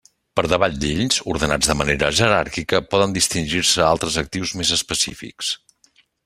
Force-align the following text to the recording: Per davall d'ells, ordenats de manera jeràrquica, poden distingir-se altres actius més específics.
Per 0.37 0.43
davall 0.51 0.77
d'ells, 0.83 1.19
ordenats 1.33 1.69
de 1.71 1.75
manera 1.81 2.09
jeràrquica, 2.21 2.81
poden 2.95 3.13
distingir-se 3.19 3.85
altres 3.91 4.19
actius 4.23 4.55
més 4.63 4.73
específics. 4.81 5.55